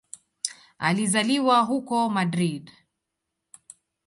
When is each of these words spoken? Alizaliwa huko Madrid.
Alizaliwa 0.79 1.59
huko 1.61 2.09
Madrid. 2.09 2.71